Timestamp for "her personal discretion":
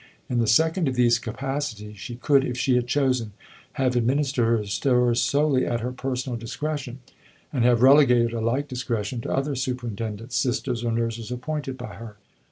5.81-6.97